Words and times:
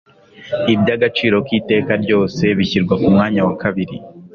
Ibyagaciro 0.73 1.37
kiteka 1.47 1.93
ryose 2.03 2.43
bishyirwa 2.57 2.93
ku 3.01 3.07
mwanya 3.13 3.41
wa 3.47 3.55
kabiri 3.61 3.95